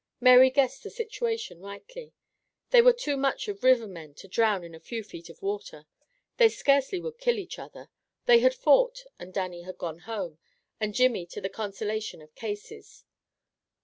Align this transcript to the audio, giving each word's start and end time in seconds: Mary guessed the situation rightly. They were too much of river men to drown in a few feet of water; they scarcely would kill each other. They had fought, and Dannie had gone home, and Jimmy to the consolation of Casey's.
Mary 0.19 0.49
guessed 0.49 0.81
the 0.81 0.89
situation 0.89 1.59
rightly. 1.59 2.11
They 2.71 2.81
were 2.81 2.91
too 2.91 3.15
much 3.15 3.47
of 3.47 3.63
river 3.63 3.85
men 3.85 4.15
to 4.15 4.27
drown 4.27 4.63
in 4.63 4.73
a 4.73 4.79
few 4.79 5.03
feet 5.03 5.29
of 5.29 5.43
water; 5.43 5.85
they 6.37 6.49
scarcely 6.49 6.99
would 6.99 7.19
kill 7.19 7.37
each 7.37 7.59
other. 7.59 7.87
They 8.25 8.39
had 8.39 8.55
fought, 8.55 9.03
and 9.19 9.31
Dannie 9.31 9.61
had 9.61 9.77
gone 9.77 9.99
home, 9.99 10.39
and 10.79 10.95
Jimmy 10.95 11.27
to 11.27 11.39
the 11.39 11.49
consolation 11.49 12.19
of 12.19 12.33
Casey's. 12.33 13.05